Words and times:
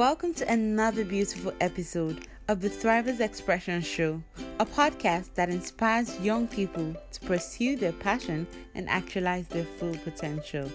Welcome 0.00 0.32
to 0.36 0.50
another 0.50 1.04
beautiful 1.04 1.52
episode 1.60 2.26
of 2.48 2.62
the 2.62 2.70
Thrivers 2.70 3.20
Expression 3.20 3.82
Show, 3.82 4.22
a 4.58 4.64
podcast 4.64 5.34
that 5.34 5.50
inspires 5.50 6.18
young 6.20 6.48
people 6.48 6.96
to 7.12 7.20
pursue 7.20 7.76
their 7.76 7.92
passion 7.92 8.46
and 8.74 8.88
actualize 8.88 9.46
their 9.48 9.66
full 9.66 9.94
potential. 9.96 10.72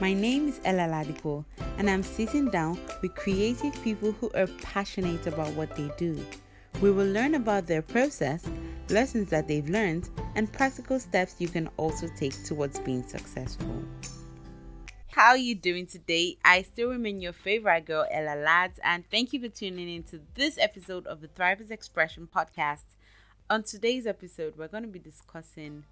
My 0.00 0.12
name 0.12 0.48
is 0.48 0.60
Ella 0.64 0.88
Ladipo, 0.88 1.44
and 1.78 1.88
I'm 1.88 2.02
sitting 2.02 2.50
down 2.50 2.76
with 3.02 3.14
creative 3.14 3.80
people 3.84 4.10
who 4.10 4.32
are 4.34 4.48
passionate 4.60 5.28
about 5.28 5.52
what 5.52 5.76
they 5.76 5.88
do. 5.96 6.26
We 6.80 6.90
will 6.90 7.06
learn 7.06 7.36
about 7.36 7.68
their 7.68 7.82
process, 7.82 8.44
lessons 8.90 9.30
that 9.30 9.46
they've 9.46 9.70
learned, 9.70 10.08
and 10.34 10.52
practical 10.52 10.98
steps 10.98 11.36
you 11.38 11.46
can 11.46 11.70
also 11.76 12.08
take 12.18 12.42
towards 12.42 12.80
being 12.80 13.06
successful. 13.06 13.84
How 15.16 15.28
are 15.28 15.38
you 15.38 15.54
doing 15.54 15.86
today? 15.86 16.36
I 16.44 16.60
still 16.60 16.90
remain 16.90 17.22
your 17.22 17.32
favorite 17.32 17.86
girl, 17.86 18.04
Ella 18.10 18.38
Lads, 18.38 18.78
and 18.84 19.02
thank 19.10 19.32
you 19.32 19.40
for 19.40 19.48
tuning 19.48 19.88
in 19.88 20.02
to 20.10 20.20
this 20.34 20.58
episode 20.58 21.06
of 21.06 21.22
the 21.22 21.28
Thrivers 21.28 21.70
Expression 21.70 22.28
podcast. 22.30 22.84
On 23.48 23.62
today's 23.62 24.06
episode, 24.06 24.58
we're 24.58 24.68
going 24.68 24.82
to 24.82 24.90
be 24.90 24.98
discussing 24.98 25.84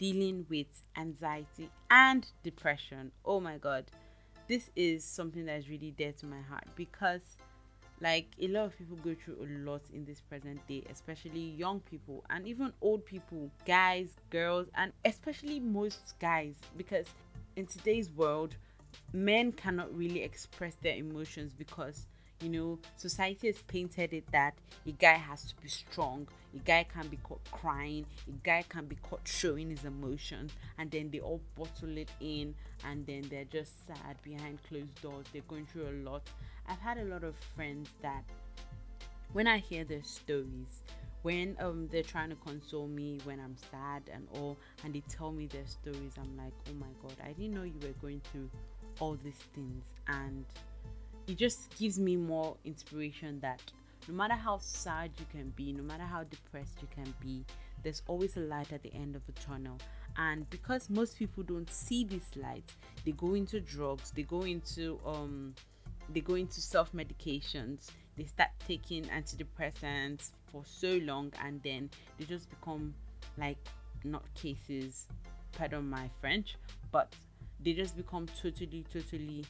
dealing 0.00 0.46
with 0.50 0.66
anxiety 0.96 1.70
and 1.92 2.26
depression. 2.42 3.12
Oh 3.24 3.38
my 3.38 3.56
god, 3.56 3.84
this 4.48 4.68
is 4.74 5.04
something 5.04 5.44
that 5.44 5.60
is 5.60 5.68
really 5.68 5.92
dear 5.96 6.10
to 6.18 6.26
my 6.26 6.40
heart 6.40 6.66
because 6.74 7.20
like 8.00 8.26
a 8.40 8.48
lot 8.48 8.64
of 8.64 8.76
people 8.76 8.96
go 8.96 9.14
through 9.14 9.36
a 9.44 9.46
lot 9.64 9.82
in 9.94 10.04
this 10.04 10.20
present 10.22 10.58
day 10.66 10.82
especially 10.90 11.38
young 11.56 11.78
people 11.78 12.24
and 12.30 12.48
even 12.48 12.72
old 12.80 13.06
people 13.06 13.48
guys 13.64 14.16
girls 14.30 14.66
and 14.74 14.92
especially 15.04 15.60
most 15.60 16.14
guys 16.18 16.54
because 16.76 17.06
in 17.54 17.66
today's 17.66 18.10
world 18.10 18.56
men 19.12 19.52
cannot 19.52 19.96
really 19.96 20.22
express 20.22 20.74
their 20.82 20.94
emotions 20.94 21.52
because 21.52 22.06
you 22.40 22.48
know 22.48 22.78
society 22.96 23.46
has 23.46 23.58
painted 23.62 24.12
it 24.12 24.24
that 24.32 24.54
a 24.86 24.90
guy 24.92 25.14
has 25.14 25.44
to 25.44 25.54
be 25.62 25.68
strong 25.68 26.26
a 26.54 26.58
guy 26.58 26.84
can 26.84 27.06
be 27.06 27.16
caught 27.18 27.40
crying 27.52 28.04
a 28.26 28.32
guy 28.44 28.64
can 28.68 28.84
be 28.86 28.96
caught 28.96 29.20
showing 29.24 29.70
his 29.70 29.84
emotions 29.84 30.50
and 30.78 30.90
then 30.90 31.08
they 31.10 31.20
all 31.20 31.40
bottle 31.56 31.96
it 31.96 32.10
in 32.20 32.52
and 32.84 33.06
then 33.06 33.22
they're 33.30 33.44
just 33.44 33.86
sad 33.86 34.20
behind 34.22 34.58
closed 34.68 35.00
doors. 35.02 35.24
They're 35.32 35.42
going 35.46 35.66
through 35.66 35.88
a 35.88 35.96
lot. 36.02 36.22
I've 36.66 36.80
had 36.80 36.98
a 36.98 37.04
lot 37.04 37.22
of 37.22 37.36
friends 37.54 37.90
that 38.02 38.24
when 39.32 39.46
i 39.46 39.56
hear 39.56 39.82
their 39.82 40.02
stories 40.02 40.82
when 41.22 41.56
um 41.58 41.88
they're 41.90 42.02
trying 42.02 42.28
to 42.28 42.36
console 42.36 42.86
me 42.86 43.18
when 43.24 43.40
i'm 43.40 43.56
sad 43.70 44.02
and 44.12 44.26
all 44.34 44.58
and 44.84 44.94
they 44.94 45.02
tell 45.08 45.32
me 45.32 45.46
their 45.46 45.66
stories 45.66 46.12
i'm 46.20 46.36
like 46.36 46.52
oh 46.68 46.74
my 46.74 46.86
god 47.00 47.14
i 47.24 47.32
didn't 47.32 47.54
know 47.54 47.62
you 47.62 47.78
were 47.82 47.94
going 48.00 48.20
through 48.30 48.48
all 49.02 49.16
these 49.24 49.44
things 49.52 49.84
and 50.06 50.44
it 51.26 51.36
just 51.36 51.76
gives 51.76 51.98
me 51.98 52.14
more 52.14 52.56
inspiration 52.64 53.40
that 53.40 53.60
no 54.06 54.14
matter 54.14 54.34
how 54.34 54.58
sad 54.58 55.10
you 55.18 55.26
can 55.32 55.52
be 55.56 55.72
no 55.72 55.82
matter 55.82 56.04
how 56.04 56.22
depressed 56.22 56.78
you 56.80 56.88
can 56.94 57.12
be 57.20 57.44
there's 57.82 58.02
always 58.06 58.36
a 58.36 58.40
light 58.40 58.72
at 58.72 58.82
the 58.82 58.92
end 58.94 59.16
of 59.16 59.24
the 59.26 59.32
tunnel. 59.32 59.78
And 60.16 60.48
because 60.50 60.90
most 60.90 61.18
people 61.18 61.42
don't 61.42 61.70
see 61.70 62.04
this 62.04 62.36
light 62.36 62.70
they 63.04 63.12
go 63.12 63.34
into 63.34 63.60
drugs 63.60 64.10
they 64.10 64.22
go 64.22 64.42
into 64.42 65.00
um 65.06 65.54
they 66.12 66.20
go 66.20 66.34
into 66.34 66.60
self 66.60 66.92
medications 66.92 67.90
they 68.16 68.24
start 68.24 68.50
taking 68.68 69.04
antidepressants 69.04 70.32
for 70.50 70.62
so 70.66 71.00
long 71.02 71.32
and 71.42 71.62
then 71.62 71.88
they 72.18 72.26
just 72.26 72.50
become 72.50 72.92
like 73.38 73.56
not 74.04 74.22
cases 74.34 75.06
pardon 75.52 75.88
my 75.88 76.10
french 76.20 76.56
but 76.90 77.14
they 77.64 77.72
just 77.72 77.96
become 77.96 78.26
totally 78.40 78.84
totally 78.92 79.44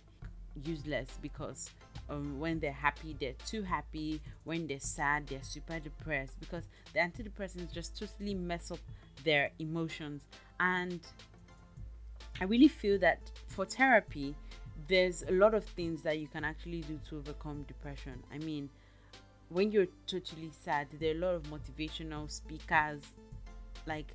useless 0.65 1.19
because 1.23 1.71
um, 2.11 2.39
when 2.39 2.59
they're 2.61 2.73
happy 2.73 3.17
they're 3.19 3.35
too 3.47 3.63
happy. 3.63 4.21
When 4.45 4.67
they're 4.67 4.81
sad 4.81 5.27
they're 5.27 5.43
super 5.43 5.79
depressed 5.79 6.39
because 6.41 6.65
the 6.93 7.01
antidepressants 7.01 7.73
just 7.73 7.99
totally 7.99 8.35
mess 8.35 8.71
up 8.71 8.81
their 9.25 9.51
emotions. 9.59 10.23
And 10.61 11.01
i 12.41 12.45
really 12.45 12.69
feel 12.69 12.99
that 12.99 13.19
for 13.47 13.67
therapy 13.67 14.35
there's 14.89 15.23
a 15.25 15.33
lot 15.33 15.53
of 15.55 15.65
things 15.65 16.03
that 16.03 16.19
you 16.19 16.27
can 16.27 16.45
actually 16.45 16.81
do 16.81 16.99
to 17.09 17.19
overcome 17.19 17.63
depression. 17.65 18.23
I 18.33 18.39
mean 18.39 18.69
when 19.49 19.71
you're 19.71 19.89
totally 20.07 20.51
sad 20.65 20.89
there 20.99 21.15
are 21.15 21.17
a 21.17 21.21
lot 21.21 21.35
of 21.35 21.43
motivational 21.45 22.31
speakers 22.31 23.03
like 23.87 24.07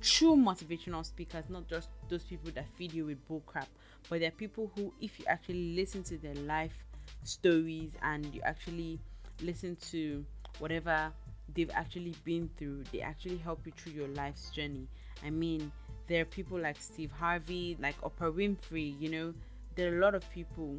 true 0.00 0.36
motivational 0.36 1.04
speakers, 1.04 1.44
not 1.48 1.66
just 1.68 1.88
those 2.08 2.24
people 2.24 2.50
that 2.54 2.66
feed 2.76 2.92
you 2.92 3.06
with 3.06 3.18
bullcrap, 3.28 3.66
but 4.08 4.20
they're 4.20 4.30
people 4.30 4.70
who, 4.76 4.92
if 5.00 5.18
you 5.18 5.26
actually 5.26 5.74
listen 5.74 6.02
to 6.04 6.18
their 6.18 6.34
life 6.34 6.84
stories 7.24 7.92
and 8.02 8.26
you 8.34 8.40
actually 8.42 8.98
listen 9.42 9.76
to 9.90 10.24
whatever 10.58 11.12
they've 11.54 11.70
actually 11.74 12.14
been 12.24 12.50
through, 12.58 12.82
they 12.92 13.00
actually 13.00 13.36
help 13.36 13.60
you 13.66 13.72
through 13.76 13.92
your 13.92 14.08
life's 14.08 14.50
journey. 14.50 14.88
I 15.24 15.30
mean, 15.30 15.70
there 16.08 16.22
are 16.22 16.26
people 16.26 16.58
like 16.58 16.80
Steve 16.80 17.10
Harvey, 17.12 17.76
like 17.80 18.00
Oprah 18.00 18.32
Winfrey, 18.32 18.98
you 19.00 19.10
know, 19.10 19.34
there 19.74 19.92
are 19.92 19.98
a 19.98 20.00
lot 20.00 20.14
of 20.14 20.28
people 20.30 20.78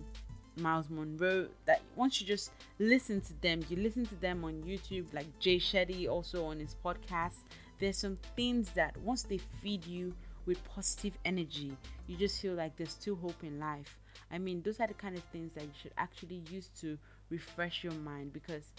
Myles 0.59 0.89
Munroe, 0.89 1.47
that 1.65 1.81
once 1.95 2.19
you 2.19 2.27
just 2.27 2.51
listen 2.79 3.21
to 3.21 3.41
them, 3.41 3.63
you 3.69 3.77
listen 3.77 4.05
to 4.07 4.15
them 4.15 4.43
on 4.43 4.63
YouTube, 4.63 5.05
like 5.13 5.27
Jay 5.39 5.57
Shetty 5.57 6.09
also 6.09 6.45
on 6.45 6.59
his 6.59 6.75
podcast, 6.83 7.43
there's 7.79 7.97
some 7.97 8.17
things 8.35 8.69
that 8.71 8.97
once 8.97 9.23
they 9.23 9.37
feed 9.61 9.85
you 9.85 10.13
with 10.47 10.63
positive 10.63 11.17
energy, 11.25 11.75
you 12.07 12.17
just 12.17 12.41
feel 12.41 12.53
like 12.53 12.75
there's 12.77 12.91
still 12.91 13.15
hope 13.15 13.43
in 13.43 13.59
life. 13.59 13.99
I 14.31 14.37
mean, 14.37 14.61
those 14.63 14.79
are 14.79 14.87
the 14.87 14.93
kind 14.93 15.15
of 15.15 15.23
things 15.25 15.53
that 15.53 15.63
you 15.65 15.71
should 15.79 15.93
actually 15.97 16.41
use 16.49 16.69
to 16.81 16.97
refresh 17.29 17.83
your 17.83 17.93
mind 17.93 18.33
because 18.33 18.71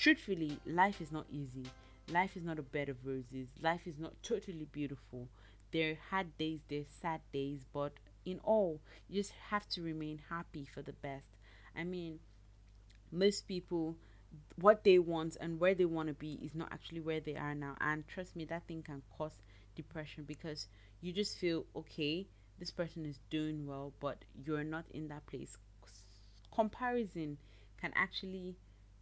truthfully, 0.00 0.58
life 0.64 1.00
is 1.00 1.12
not 1.12 1.26
easy. 1.30 1.66
Life 2.10 2.36
is 2.36 2.44
not 2.44 2.58
a 2.58 2.62
bed 2.62 2.88
of 2.88 3.04
roses. 3.04 3.48
Life 3.60 3.86
is 3.86 3.98
not 3.98 4.14
totally 4.22 4.66
beautiful. 4.72 5.28
There 5.72 5.90
are 5.92 5.98
hard 6.10 6.38
days, 6.38 6.60
there's 6.68 6.86
sad 7.02 7.20
days, 7.32 7.60
but 7.74 7.92
in 8.24 8.40
all, 8.44 8.80
you 9.08 9.20
just 9.20 9.34
have 9.50 9.68
to 9.70 9.82
remain 9.82 10.20
happy 10.30 10.66
for 10.72 10.80
the 10.80 10.92
best. 10.92 11.26
I 11.76 11.84
mean, 11.84 12.20
most 13.12 13.46
people 13.46 13.96
what 14.60 14.84
they 14.84 14.98
want 14.98 15.36
and 15.40 15.58
where 15.58 15.74
they 15.74 15.86
want 15.86 16.08
to 16.08 16.14
be 16.14 16.38
is 16.42 16.54
not 16.54 16.68
actually 16.70 17.00
where 17.00 17.20
they 17.20 17.34
are 17.34 17.54
now 17.54 17.74
and 17.80 18.06
trust 18.06 18.36
me 18.36 18.44
that 18.44 18.62
thing 18.68 18.82
can 18.82 19.00
cause 19.16 19.32
depression 19.78 20.24
because 20.26 20.66
you 21.00 21.12
just 21.12 21.38
feel 21.38 21.64
okay 21.74 22.26
this 22.58 22.70
person 22.70 23.06
is 23.06 23.18
doing 23.30 23.66
well 23.66 23.92
but 24.00 24.24
you're 24.44 24.64
not 24.64 24.84
in 24.90 25.08
that 25.08 25.24
place. 25.26 25.56
Comparison 26.54 27.38
can 27.80 27.92
actually 27.94 28.56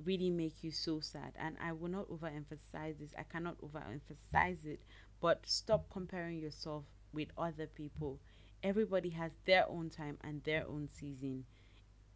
really 0.04 0.28
make 0.30 0.62
you 0.62 0.70
so 0.70 1.00
sad 1.00 1.32
and 1.38 1.56
i 1.58 1.72
will 1.72 1.88
not 1.88 2.06
overemphasize 2.10 2.98
this. 3.00 3.14
I 3.18 3.22
cannot 3.22 3.56
overemphasize 3.62 4.66
it 4.66 4.80
but 5.20 5.40
stop 5.46 5.86
comparing 5.90 6.38
yourself 6.38 6.84
with 7.12 7.28
other 7.38 7.66
people. 7.66 8.20
Everybody 8.62 9.10
has 9.10 9.32
their 9.46 9.68
own 9.68 9.90
time 9.90 10.18
and 10.22 10.42
their 10.44 10.66
own 10.68 10.88
season. 10.88 11.44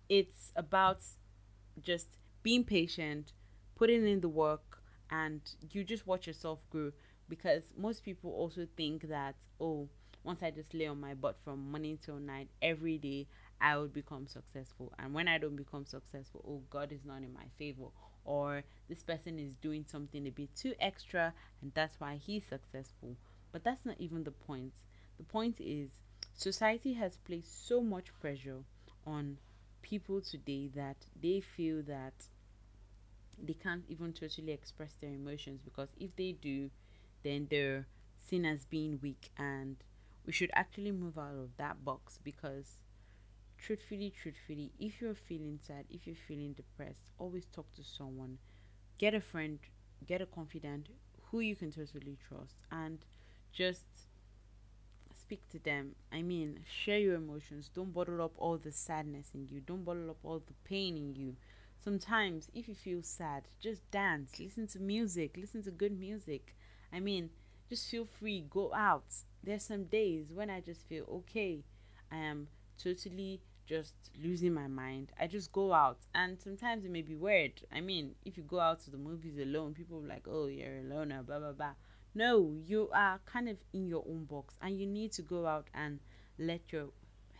It's 0.08 0.52
about 0.56 1.00
just 1.82 2.08
being 2.42 2.64
patient, 2.64 3.32
putting 3.76 4.06
in 4.06 4.20
the 4.20 4.28
work, 4.28 4.82
and 5.10 5.40
you 5.70 5.84
just 5.84 6.06
watch 6.06 6.26
yourself 6.26 6.60
grow. 6.70 6.92
Because 7.30 7.62
most 7.78 8.04
people 8.04 8.30
also 8.32 8.66
think 8.76 9.08
that, 9.08 9.36
oh, 9.58 9.88
once 10.24 10.42
I 10.42 10.50
just 10.50 10.74
lay 10.74 10.86
on 10.86 11.00
my 11.00 11.14
butt 11.14 11.36
from 11.42 11.70
morning 11.70 11.98
till 12.04 12.16
night 12.16 12.48
every 12.60 12.98
day, 12.98 13.26
I 13.60 13.78
would 13.78 13.94
become 13.94 14.26
successful. 14.26 14.92
And 14.98 15.14
when 15.14 15.28
I 15.28 15.38
don't 15.38 15.56
become 15.56 15.86
successful, 15.86 16.44
oh, 16.46 16.62
God 16.68 16.92
is 16.92 17.06
not 17.06 17.22
in 17.22 17.32
my 17.32 17.46
favor. 17.58 17.86
Or 18.24 18.64
this 18.88 19.02
person 19.02 19.38
is 19.38 19.54
doing 19.62 19.86
something 19.88 20.26
a 20.26 20.30
bit 20.30 20.54
too 20.54 20.74
extra, 20.80 21.32
and 21.62 21.72
that's 21.74 21.98
why 22.00 22.16
he's 22.16 22.44
successful. 22.44 23.16
But 23.52 23.64
that's 23.64 23.86
not 23.86 23.96
even 23.98 24.24
the 24.24 24.32
point. 24.32 24.74
The 25.16 25.24
point 25.24 25.56
is, 25.60 25.88
society 26.34 26.94
has 26.94 27.16
placed 27.16 27.66
so 27.66 27.80
much 27.80 28.12
pressure 28.20 28.58
on 29.06 29.38
people 29.82 30.20
today 30.20 30.68
that 30.74 30.96
they 31.20 31.40
feel 31.40 31.82
that 31.82 32.12
they 33.42 33.54
can't 33.54 33.84
even 33.88 34.12
totally 34.12 34.52
express 34.52 34.94
their 35.00 35.10
emotions 35.10 35.60
because 35.64 35.88
if 35.98 36.14
they 36.16 36.32
do, 36.32 36.70
then 37.22 37.46
they're 37.50 37.86
seen 38.16 38.44
as 38.44 38.64
being 38.66 38.98
weak 39.02 39.30
and 39.38 39.76
we 40.26 40.32
should 40.32 40.50
actually 40.54 40.92
move 40.92 41.18
out 41.18 41.34
of 41.34 41.56
that 41.56 41.84
box 41.84 42.18
because 42.22 42.82
truthfully 43.58 44.10
truthfully 44.10 44.72
if 44.78 45.00
you're 45.00 45.14
feeling 45.14 45.58
sad 45.66 45.84
if 45.90 46.06
you're 46.06 46.16
feeling 46.28 46.52
depressed 46.52 47.10
always 47.18 47.46
talk 47.46 47.66
to 47.74 47.82
someone 47.84 48.38
get 48.98 49.14
a 49.14 49.20
friend 49.20 49.58
get 50.06 50.20
a 50.22 50.26
confidant 50.26 50.88
who 51.30 51.40
you 51.40 51.54
can 51.56 51.70
totally 51.70 52.16
trust 52.28 52.56
and 52.70 52.98
just 53.52 53.84
speak 55.18 55.48
to 55.50 55.58
them. 55.58 55.94
I 56.12 56.22
mean, 56.22 56.60
share 56.66 56.98
your 56.98 57.14
emotions. 57.14 57.70
Don't 57.74 57.92
bottle 57.94 58.20
up 58.22 58.32
all 58.36 58.56
the 58.58 58.72
sadness 58.72 59.30
in 59.34 59.46
you. 59.48 59.60
Don't 59.60 59.84
bottle 59.84 60.10
up 60.10 60.18
all 60.24 60.40
the 60.44 60.54
pain 60.64 60.96
in 60.96 61.14
you. 61.14 61.36
Sometimes, 61.82 62.48
if 62.54 62.68
you 62.68 62.74
feel 62.74 63.02
sad, 63.02 63.44
just 63.60 63.88
dance, 63.90 64.38
listen 64.38 64.66
to 64.68 64.78
music, 64.80 65.36
listen 65.36 65.62
to 65.62 65.70
good 65.70 65.98
music. 65.98 66.54
I 66.92 67.00
mean, 67.00 67.30
just 67.68 67.88
feel 67.88 68.04
free, 68.04 68.46
go 68.50 68.72
out. 68.74 69.04
There's 69.42 69.64
some 69.64 69.84
days 69.84 70.26
when 70.32 70.50
I 70.50 70.60
just 70.60 70.86
feel 70.88 71.04
okay. 71.08 71.64
I 72.10 72.16
am 72.16 72.48
totally 72.82 73.40
just 73.70 73.94
losing 74.20 74.52
my 74.52 74.66
mind, 74.66 75.12
I 75.18 75.28
just 75.28 75.52
go 75.52 75.72
out. 75.72 75.98
And 76.12 76.40
sometimes 76.40 76.84
it 76.84 76.90
may 76.90 77.02
be 77.02 77.14
weird. 77.14 77.52
I 77.72 77.80
mean, 77.80 78.16
if 78.24 78.36
you 78.36 78.42
go 78.42 78.58
out 78.58 78.80
to 78.80 78.90
the 78.90 78.96
movies 78.96 79.38
alone, 79.38 79.74
people 79.74 80.02
like, 80.02 80.26
oh, 80.28 80.48
you're 80.48 80.78
a 80.78 80.82
loner, 80.82 81.22
blah, 81.22 81.38
blah, 81.38 81.52
blah. 81.52 81.74
No, 82.12 82.56
you 82.66 82.90
are 82.92 83.20
kind 83.24 83.48
of 83.48 83.58
in 83.72 83.86
your 83.86 84.04
own 84.08 84.24
box 84.24 84.54
and 84.60 84.80
you 84.80 84.86
need 84.86 85.12
to 85.12 85.22
go 85.22 85.46
out 85.46 85.68
and 85.72 86.00
let 86.36 86.72
your 86.72 86.88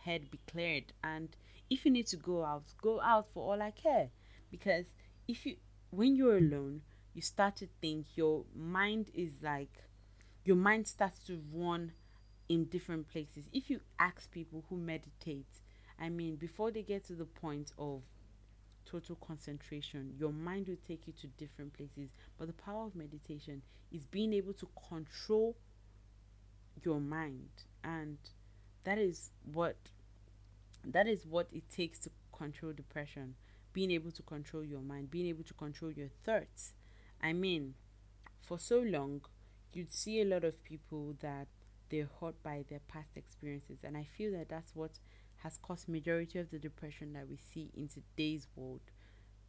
head 0.05 0.31
be 0.31 0.39
cleared. 0.49 0.93
And 1.03 1.35
if 1.69 1.83
you 1.83 1.91
need 1.91 2.07
to 2.07 2.17
go 2.17 2.45
out, 2.45 2.63
go 2.81 3.01
out 3.01 3.27
for 3.33 3.51
all 3.51 3.61
I 3.61 3.71
care. 3.71 4.09
Because 4.49 4.85
if 5.27 5.45
you, 5.45 5.57
when 5.89 6.15
you're 6.15 6.37
alone, 6.37 6.81
you 7.13 7.21
start 7.21 7.57
to 7.57 7.67
think 7.81 8.05
your 8.15 8.43
mind 8.55 9.09
is 9.13 9.31
like, 9.41 9.83
your 10.43 10.55
mind 10.55 10.87
starts 10.87 11.19
to 11.27 11.41
run 11.53 11.91
in 12.49 12.65
different 12.65 13.09
places. 13.09 13.49
If 13.53 13.69
you 13.69 13.81
ask 13.99 14.31
people 14.31 14.63
who 14.69 14.77
meditate, 14.77 15.47
I 15.99 16.09
mean, 16.09 16.35
before 16.35 16.71
they 16.71 16.81
get 16.81 17.05
to 17.05 17.13
the 17.13 17.25
point 17.25 17.71
of 17.77 18.01
total 18.85 19.15
concentration, 19.15 20.13
your 20.17 20.31
mind 20.31 20.67
will 20.67 20.77
take 20.87 21.07
you 21.07 21.13
to 21.21 21.27
different 21.27 21.73
places. 21.73 22.09
But 22.37 22.47
the 22.47 22.53
power 22.53 22.85
of 22.85 22.95
meditation 22.95 23.61
is 23.91 24.05
being 24.05 24.33
able 24.33 24.53
to 24.53 24.67
control 24.89 25.55
your 26.83 26.99
mind, 26.99 27.49
and 27.83 28.17
that 28.83 28.97
is 28.97 29.31
what 29.53 29.75
that 30.83 31.07
is 31.07 31.25
what 31.27 31.47
it 31.51 31.69
takes 31.69 31.99
to 31.99 32.09
control 32.35 32.73
depression. 32.73 33.35
Being 33.73 33.91
able 33.91 34.11
to 34.11 34.23
control 34.23 34.63
your 34.63 34.81
mind, 34.81 35.11
being 35.11 35.27
able 35.27 35.43
to 35.43 35.53
control 35.53 35.91
your 35.91 36.09
thoughts. 36.25 36.73
I 37.21 37.33
mean, 37.33 37.75
for 38.41 38.59
so 38.59 38.79
long, 38.79 39.21
you'd 39.73 39.93
see 39.93 40.21
a 40.21 40.25
lot 40.25 40.43
of 40.43 40.63
people 40.63 41.15
that 41.21 41.47
they're 41.89 42.09
hurt 42.19 42.41
by 42.43 42.65
their 42.69 42.81
past 42.87 43.17
experiences, 43.17 43.79
and 43.83 43.97
I 43.97 44.05
feel 44.17 44.31
that 44.33 44.49
that's 44.49 44.75
what 44.75 44.99
has 45.43 45.57
caused 45.61 45.89
majority 45.89 46.39
of 46.39 46.51
the 46.51 46.59
depression 46.59 47.13
that 47.13 47.27
we 47.29 47.37
see 47.37 47.71
in 47.75 47.87
today's 47.87 48.47
world. 48.55 48.81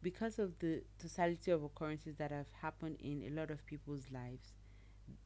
Because 0.01 0.39
of 0.39 0.59
the 0.59 0.83
totality 0.99 1.51
of 1.51 1.63
occurrences 1.63 2.17
that 2.17 2.31
have 2.31 2.47
happened 2.61 2.97
in 3.01 3.23
a 3.23 3.31
lot 3.39 3.51
of 3.51 3.65
people's 3.65 4.05
lives 4.11 4.53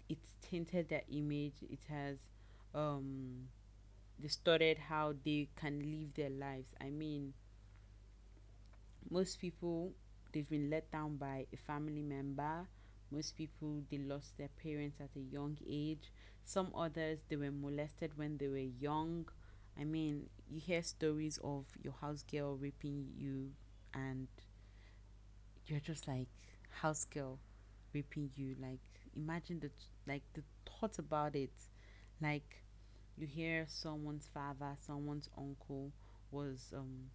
it's 0.10 0.36
tainted 0.42 0.90
their 0.90 1.04
image. 1.12 1.56
It 1.70 1.80
has 1.90 2.18
um 2.76 3.48
distorted 4.22 4.78
how 4.78 5.16
they 5.26 5.50
can 5.56 5.80
live 5.80 6.14
their 6.16 6.30
lives. 6.30 6.70
I 6.82 6.90
mean 6.92 7.34
most 9.10 9.40
people 9.40 9.94
they've 10.32 10.50
been 10.50 10.70
let 10.70 10.90
down 10.92 11.16
by 11.18 11.46
a 11.54 11.58
family 11.58 12.02
member 12.04 12.68
most 13.12 13.36
people 13.38 13.82
they 13.90 13.98
lost 13.98 14.38
their 14.38 14.50
parents 14.62 15.00
at 15.00 15.10
a 15.16 15.20
young 15.20 15.58
age 15.68 16.12
some 16.44 16.72
others 16.76 17.20
they 17.30 17.36
were 17.36 17.52
molested 17.52 18.12
when 18.18 18.38
they 18.38 18.48
were 18.48 18.58
young 18.80 19.26
I 19.80 19.84
mean, 19.84 20.28
you 20.50 20.60
hear 20.60 20.82
stories 20.82 21.38
of 21.44 21.66
your 21.84 21.94
house 22.02 22.24
girl 22.24 22.56
raping 22.58 23.10
you, 23.16 23.52
and 23.94 24.28
you're 25.66 25.80
just 25.80 26.08
like, 26.08 26.28
house 26.82 27.06
girl 27.06 27.40
raping 27.94 28.30
you. 28.36 28.56
Like, 28.62 28.80
imagine 29.16 29.60
the 29.60 29.70
like 30.08 30.24
the 30.34 30.44
thought 30.66 31.00
about 31.00 31.36
it. 31.36 31.52
Like, 32.22 32.64
you 33.18 33.28
hear 33.28 33.66
someone's 33.68 34.28
father, 34.34 34.76
someone's 34.86 35.30
uncle 35.38 35.92
was 36.32 36.74
um 36.76 37.10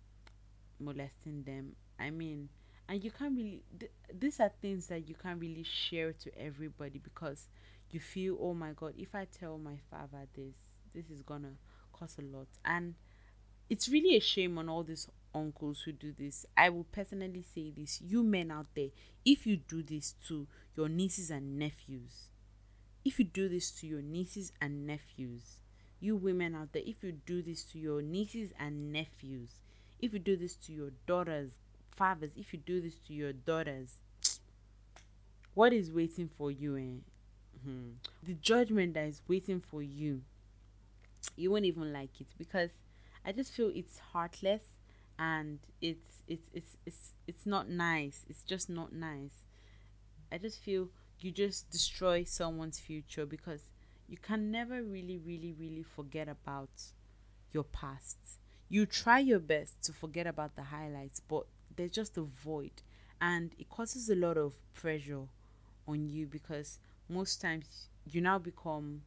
molesting 0.81 1.43
them. 1.45 1.77
I 1.99 2.11
mean, 2.11 2.49
and 2.89 3.03
you 3.03 3.11
can't 3.11 3.37
really. 3.37 3.63
Th- 3.79 3.93
these 4.19 4.41
are 4.41 4.51
things 4.61 4.89
that 4.89 5.09
you 5.09 5.15
can't 5.15 5.41
really 5.41 5.65
share 5.65 6.13
to 6.13 6.39
everybody 6.39 6.99
because 6.99 7.49
you 7.91 8.01
feel, 8.01 8.37
oh 8.41 8.55
my 8.55 8.73
god, 8.73 8.95
if 8.99 9.15
I 9.15 9.27
tell 9.27 9.59
my 9.59 9.77
father 9.91 10.27
this, 10.35 10.55
this 10.95 11.11
is 11.11 11.23
gonna 11.23 11.53
cost 11.93 12.19
a 12.19 12.23
lot 12.23 12.47
and 12.65 12.95
it's 13.71 13.89
really 13.89 14.17
a 14.17 14.21
shame 14.21 14.59
on 14.59 14.69
all 14.69 14.83
these 14.83 15.09
uncles 15.35 15.83
who 15.83 15.93
do 15.93 16.13
this 16.19 16.45
i 16.57 16.69
will 16.69 16.85
personally 16.93 17.43
say 17.55 17.71
this 17.71 18.01
you 18.03 18.23
men 18.23 18.51
out 18.51 18.67
there 18.75 18.89
if 19.25 19.47
you 19.47 19.57
do 19.57 19.83
this 19.83 20.15
to 20.27 20.47
your 20.77 20.89
nieces 20.89 21.31
and 21.31 21.59
nephews 21.59 22.29
if 23.05 23.19
you 23.19 23.25
do 23.25 23.49
this 23.49 23.71
to 23.71 23.87
your 23.87 24.03
nieces 24.03 24.53
and 24.61 24.87
nephews 24.87 25.59
you 26.01 26.17
women 26.17 26.55
out 26.55 26.73
there 26.73 26.83
if 26.87 27.03
you 27.03 27.13
do 27.13 27.43
this 27.43 27.65
to 27.65 27.79
your 27.79 28.03
nieces 28.03 28.53
and 28.59 28.93
nephews 28.93 29.51
if 30.01 30.13
you 30.13 30.19
do 30.19 30.37
this 30.37 30.55
to 30.57 30.73
your 30.73 30.91
daughters 31.07 31.61
fathers 31.95 32.33
if 32.37 32.53
you 32.53 32.59
do 32.59 32.81
this 32.81 32.97
to 33.07 33.13
your 33.13 33.33
daughters 33.33 33.97
what 35.55 35.73
is 35.73 35.93
waiting 35.93 36.29
for 36.37 36.51
you 36.51 36.77
eh? 36.77 37.65
hmm. 37.65 37.91
the 38.23 38.35
judgment 38.35 38.95
that 38.95 39.07
is 39.07 39.21
waiting 39.29 39.61
for 39.61 39.83
you 39.83 40.23
you 41.37 41.51
won't 41.51 41.65
even 41.65 41.93
like 41.93 42.21
it 42.21 42.27
because 42.39 42.71
I 43.25 43.33
just 43.33 43.53
feel 43.53 43.71
it's 43.75 43.99
heartless 44.13 44.63
and 45.19 45.61
it's 45.81 46.23
it's 46.27 46.49
it's 46.53 46.77
it's 46.85 47.13
it's 47.27 47.47
not 47.47 47.69
nice. 47.69 48.25
It's 48.29 48.43
just 48.43 48.69
not 48.69 48.93
nice. 48.93 49.45
I 50.31 50.39
just 50.39 50.59
feel 50.59 50.89
you 51.21 51.31
just 51.31 51.71
destroy 51.71 52.25
someone's 52.25 52.81
future 52.81 53.27
because 53.27 53.61
you 54.09 54.17
can 54.17 54.51
never 54.51 54.83
really 54.83 55.19
really 55.25 55.55
really 55.59 55.83
forget 55.83 56.29
about 56.29 56.71
your 57.53 57.65
past. 57.65 58.19
You 58.69 58.87
try 58.87 59.19
your 59.19 59.39
best 59.39 59.83
to 59.85 59.93
forget 59.93 60.27
about 60.27 60.57
the 60.57 60.65
highlights, 60.65 61.21
but 61.21 61.45
there's 61.77 61.91
just 61.91 62.17
a 62.17 62.23
void 62.23 62.83
and 63.21 63.53
it 63.59 63.69
causes 63.69 64.09
a 64.11 64.15
lot 64.15 64.37
of 64.37 64.55
pressure 64.75 65.23
on 65.87 66.09
you 66.09 66.27
because 66.27 66.79
most 67.09 67.41
times 67.41 67.89
you 68.11 68.21
now 68.21 68.39
become 68.39 69.03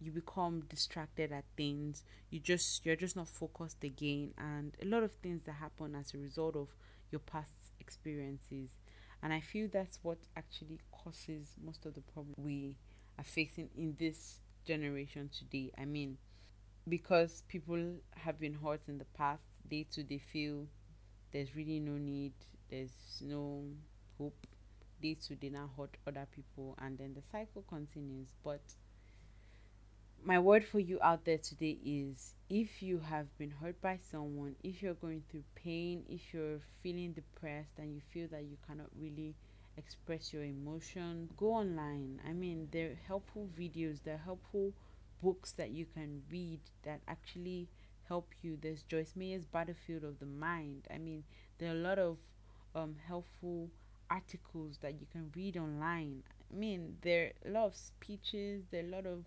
you 0.00 0.10
become 0.12 0.60
distracted 0.68 1.32
at 1.32 1.44
things. 1.56 2.02
You 2.30 2.40
just 2.40 2.84
you're 2.84 2.96
just 2.96 3.16
not 3.16 3.28
focused 3.28 3.84
again 3.84 4.32
and 4.38 4.76
a 4.82 4.86
lot 4.86 5.02
of 5.02 5.12
things 5.22 5.44
that 5.46 5.52
happen 5.52 5.94
as 5.94 6.14
a 6.14 6.18
result 6.18 6.56
of 6.56 6.68
your 7.10 7.20
past 7.20 7.52
experiences. 7.80 8.70
And 9.22 9.32
i 9.32 9.40
feel 9.40 9.68
that's 9.72 9.98
what 10.02 10.18
actually 10.36 10.80
causes 10.92 11.54
most 11.64 11.86
of 11.86 11.94
the 11.94 12.02
problem 12.02 12.34
we 12.36 12.76
are 13.18 13.24
facing 13.24 13.70
in 13.76 13.96
this 13.98 14.40
generation 14.66 15.30
today. 15.36 15.70
I 15.78 15.84
mean 15.84 16.18
because 16.88 17.42
people 17.48 17.94
have 18.16 18.38
been 18.38 18.54
hurt 18.54 18.80
in 18.88 18.98
the 18.98 19.04
past 19.16 19.42
they 19.70 19.86
too 19.90 20.04
they 20.08 20.18
feel 20.18 20.66
there's 21.34 21.54
really 21.54 21.80
no 21.80 21.98
need 21.98 22.32
there's 22.70 23.20
no 23.20 23.64
hope 24.16 24.46
they 25.02 25.14
too 25.14 25.36
they 25.40 25.50
not 25.50 25.68
hurt 25.76 25.96
other 26.06 26.26
people 26.34 26.78
and 26.80 26.96
then 26.96 27.12
the 27.14 27.22
cycle 27.30 27.62
continues 27.68 28.28
but 28.42 28.62
my 30.24 30.38
word 30.38 30.64
for 30.64 30.78
you 30.78 30.98
out 31.02 31.26
there 31.26 31.36
today 31.36 31.76
is 31.84 32.32
if 32.48 32.82
you 32.82 33.00
have 33.00 33.26
been 33.36 33.50
hurt 33.50 33.78
by 33.82 33.98
someone, 34.10 34.56
if 34.62 34.82
you're 34.82 34.94
going 34.94 35.22
through 35.30 35.44
pain, 35.54 36.02
if 36.08 36.32
you're 36.32 36.60
feeling 36.82 37.12
depressed 37.12 37.78
and 37.78 37.94
you 37.94 38.00
feel 38.10 38.26
that 38.28 38.44
you 38.44 38.56
cannot 38.66 38.86
really 38.98 39.34
express 39.76 40.32
your 40.32 40.42
emotion, 40.42 41.28
go 41.36 41.52
online. 41.52 42.20
I 42.26 42.32
mean, 42.32 42.68
there 42.72 42.92
are 42.92 42.98
helpful 43.06 43.48
videos, 43.58 43.98
there 44.02 44.14
are 44.14 44.24
helpful 44.24 44.72
books 45.22 45.52
that 45.52 45.72
you 45.72 45.84
can 45.94 46.22
read 46.30 46.60
that 46.84 47.00
actually 47.06 47.68
help 48.08 48.30
you. 48.42 48.58
There's 48.60 48.82
Joyce 48.82 49.14
Meyer's 49.16 49.44
Battlefield 49.44 50.04
of 50.04 50.18
the 50.18 50.26
Mind. 50.26 50.86
I 50.92 50.98
mean, 50.98 51.24
there 51.58 51.70
are 51.70 51.76
a 51.76 51.80
lot 51.80 51.98
of 51.98 52.18
um, 52.74 52.96
helpful 53.06 53.70
articles 54.10 54.78
that 54.82 55.00
you 55.00 55.06
can 55.10 55.30
read 55.34 55.56
online. 55.56 56.22
I 56.52 56.56
mean, 56.56 56.96
there 57.02 57.32
are 57.44 57.50
a 57.50 57.52
lot 57.52 57.66
of 57.66 57.76
speeches, 57.76 58.64
there 58.70 58.84
are 58.84 58.86
a 58.86 58.90
lot 58.90 59.06
of 59.06 59.24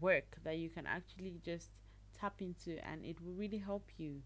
work 0.00 0.36
that 0.44 0.58
you 0.58 0.68
can 0.68 0.86
actually 0.86 1.40
just 1.44 1.70
tap 2.18 2.40
into 2.40 2.84
and 2.86 3.04
it 3.04 3.16
will 3.20 3.34
really 3.34 3.58
help 3.58 3.88
you. 3.98 4.22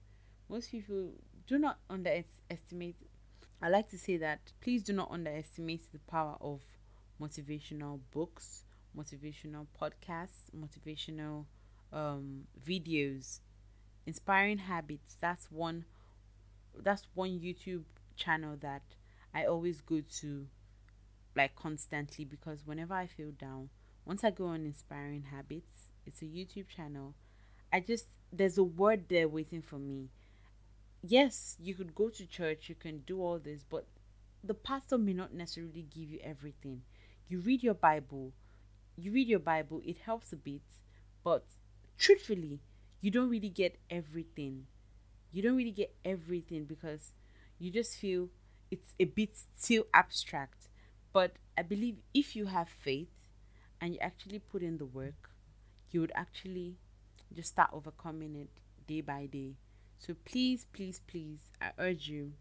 Most 0.49 0.71
people 0.71 1.13
do 1.47 1.59
not 1.59 1.79
underestimate. 1.89 2.97
I 3.63 3.69
like 3.69 3.89
to 3.91 3.99
say 3.99 4.17
that 4.19 4.53
please 4.61 4.83
do 4.83 4.93
not 4.93 5.11
underestimate 5.11 5.93
the 5.93 5.99
power 5.99 6.37
of 6.41 6.61
motivational 7.21 8.01
books, 8.13 8.65
motivational 8.97 9.67
podcasts, 9.81 10.51
motivational 10.55 11.47
um, 11.93 12.43
videos, 12.67 13.41
inspiring 14.07 14.59
habits. 14.59 15.17
That's 15.21 15.51
one. 15.51 15.85
That's 16.79 17.07
one 17.15 17.41
YouTube 17.41 17.85
channel 18.17 18.57
that 18.61 18.83
I 19.35 19.45
always 19.45 19.81
go 19.81 20.03
to, 20.21 20.47
like 21.35 21.57
constantly 21.57 22.25
because 22.25 22.67
whenever 22.67 22.95
I 22.95 23.07
feel 23.07 23.31
down, 23.31 23.71
once 24.05 24.23
I 24.23 24.31
go 24.31 24.47
on 24.47 24.65
Inspiring 24.65 25.25
Habits, 25.33 25.89
it's 26.07 26.23
a 26.23 26.27
YouTube 26.27 26.69
channel. 26.69 27.15
I 27.73 27.81
just, 27.81 28.07
there's 28.33 28.57
a 28.57 28.65
word 28.65 29.09
there 29.09 29.29
waiting 29.29 29.63
for 29.63 29.79
me. 29.79 30.11
Yes, 31.03 31.57
you 31.61 31.75
could 31.75 31.95
go 31.95 32.09
to 32.11 32.27
church, 32.27 32.69
you 32.69 32.77
can 32.77 32.99
do 33.01 33.21
all 33.21 33.39
this, 33.39 33.65
but 33.69 33.87
the 34.45 34.55
pastor 34.55 34.97
may 34.97 35.13
not 35.13 35.35
necessarily 35.35 35.87
give 35.93 36.09
you 36.11 36.21
everything. 36.23 36.83
You 37.29 37.41
read 37.41 37.63
your 37.63 37.75
Bible, 37.75 38.33
you 38.97 39.11
read 39.11 39.27
your 39.27 39.41
Bible, 39.41 39.83
it 39.85 39.99
helps 39.99 40.33
a 40.33 40.37
bit, 40.37 40.63
but 41.25 41.45
truthfully, 41.99 42.61
you 43.07 43.13
don't 43.13 43.31
really 43.31 43.49
get 43.49 43.79
everything. 43.89 44.67
You 45.31 45.41
don't 45.41 45.57
really 45.57 45.71
get 45.71 45.95
everything 46.05 46.65
because 46.65 47.13
you 47.57 47.71
just 47.71 47.95
feel 47.95 48.31
it's 48.69 48.95
a 48.99 49.05
bit 49.05 49.31
still 49.55 49.85
abstract. 49.95 50.67
But 51.13 51.37
I 51.57 51.63
believe 51.63 51.99
if 52.13 52.35
you 52.35 52.47
have 52.47 52.69
faith, 52.69 53.13
and 53.81 53.95
you 53.95 54.01
actually 54.01 54.41
put 54.41 54.61
in 54.61 54.79
the 54.79 54.85
work, 54.85 55.31
you 55.93 56.01
would 56.01 56.11
actually 56.17 56.79
just 57.33 57.51
start 57.51 57.71
overcoming 57.73 58.35
it 58.35 58.49
day 58.89 59.03
by 59.03 59.27
day. 59.27 59.53
So 60.01 60.17
please, 60.25 60.67
please, 60.73 61.01
please, 61.07 61.53
I 61.61 61.71
urge 61.79 62.09
you, 62.09 62.33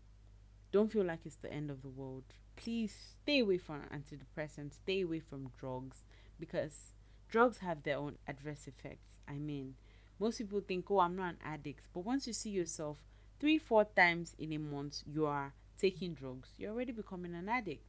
don't 0.72 0.92
feel 0.92 1.06
like 1.06 1.20
it's 1.26 1.36
the 1.36 1.54
end 1.54 1.70
of 1.70 1.84
the 1.84 1.90
world. 1.90 2.24
Please 2.56 3.14
stay 3.22 3.42
away 3.42 3.60
from 3.60 3.82
antidepressants, 3.94 4.78
stay 4.78 5.02
away 5.02 5.20
from 5.20 5.52
drugs 5.60 6.06
because 6.40 6.94
drugs 7.30 7.60
have 7.60 7.84
their 7.84 7.98
own 7.98 8.18
adverse 8.28 8.68
effects. 8.68 9.18
I 9.28 9.34
mean, 9.34 9.76
most 10.20 10.38
people 10.38 10.62
think, 10.62 10.90
oh, 10.90 11.00
I'm 11.00 11.16
not 11.16 11.32
an 11.32 11.38
addict. 11.44 11.88
But 11.94 12.06
once 12.06 12.28
you 12.28 12.34
see 12.34 12.50
yourself 12.52 12.98
three, 13.40 13.58
four 13.58 13.86
times 13.86 14.36
in 14.40 14.54
a 14.54 14.58
month, 14.58 15.02
you 15.06 15.26
are 15.26 15.54
taking 15.78 16.14
drugs, 16.14 16.50
you're 16.58 16.72
already 16.72 16.92
becoming 16.92 17.36
an 17.36 17.50
addict. 17.50 17.86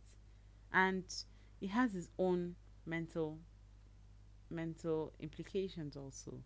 And 0.73 1.05
it 1.61 1.69
has 1.69 1.95
its 1.95 2.09
own 2.19 2.57
mental 2.85 3.39
mental 4.51 5.13
implications 5.21 5.97
also. 5.97 6.43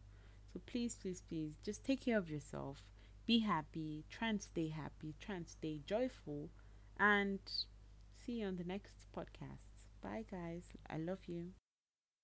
So 0.52 0.60
please, 0.66 0.94
please, 0.94 1.22
please 1.28 1.52
just 1.64 1.84
take 1.84 2.04
care 2.04 2.18
of 2.18 2.30
yourself. 2.30 2.82
Be 3.26 3.40
happy, 3.40 4.04
try 4.10 4.28
and 4.28 4.42
stay 4.42 4.68
happy, 4.68 5.14
try 5.20 5.36
and 5.36 5.48
stay 5.48 5.80
joyful, 5.86 6.50
and 6.98 7.38
see 8.24 8.40
you 8.40 8.46
on 8.46 8.56
the 8.56 8.64
next 8.64 9.06
podcast. 9.16 9.68
Bye 10.02 10.24
guys. 10.30 10.64
I 10.88 10.96
love 10.98 11.20
you. 11.26 11.59